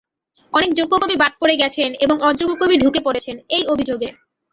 [0.53, 4.09] অনেক যোগ্য কবি বাদ পড়ে গেছেন এবং অযোগ্য কবি ঢুকে পড়েছেন—এই অভিযোগে।